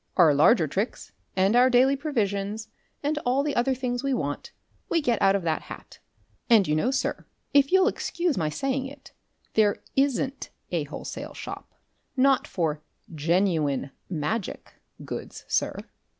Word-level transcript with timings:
Our 0.17 0.33
larger 0.33 0.67
tricks, 0.67 1.11
and 1.35 1.55
our 1.55 1.69
daily 1.69 1.95
provisions 1.95 2.69
and 3.03 3.19
all 3.19 3.43
the 3.43 3.55
other 3.55 3.75
things 3.75 4.03
we 4.03 4.15
want, 4.15 4.51
we 4.89 4.99
get 4.99 5.21
out 5.21 5.35
of 5.35 5.43
that 5.43 5.61
hat... 5.61 5.99
And 6.49 6.67
you 6.67 6.75
know, 6.75 6.89
sir, 6.89 7.27
if 7.53 7.71
you'll 7.71 7.87
excuse 7.87 8.35
my 8.35 8.49
saying 8.49 8.87
it, 8.87 9.11
there 9.53 9.83
ISN'T 9.95 10.49
a 10.71 10.85
wholesale 10.85 11.35
shop, 11.35 11.75
not 12.17 12.47
for 12.47 12.81
Genuine 13.13 13.91
Magic 14.09 14.73
goods, 15.05 15.45
sir. 15.47 15.77